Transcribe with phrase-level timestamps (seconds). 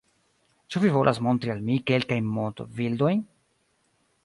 [0.75, 3.25] Ĉu vi volas montri al mi kelkajn modbildojn?